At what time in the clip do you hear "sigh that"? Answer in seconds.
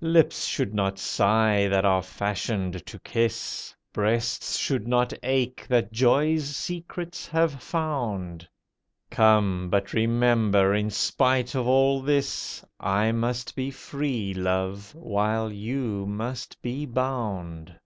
0.98-1.84